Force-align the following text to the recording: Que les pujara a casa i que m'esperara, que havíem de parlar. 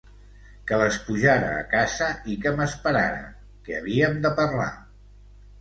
Que 0.69 0.79
les 0.83 0.95
pujara 1.09 1.51
a 1.57 1.67
casa 1.73 2.07
i 2.33 2.37
que 2.45 2.53
m'esperara, 2.57 3.21
que 3.69 3.77
havíem 3.81 4.21
de 4.25 4.37
parlar. 4.41 4.71